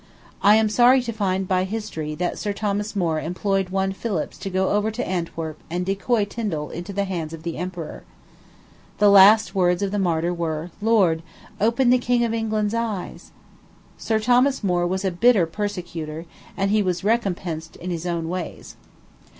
[0.41, 4.49] I am sorry to find, by history, that Sir Thomas More employed one Phillips to
[4.49, 8.01] go over to Antwerp and decoy Tindal into the hands of the emperor.
[8.97, 11.21] The last words of the martyr were, "Lord!
[11.59, 13.29] open the King of England's eyes."
[13.99, 16.25] Sir Thomas More was a bitter persecutor,
[16.57, 18.75] and he was "recompensed in his own ways."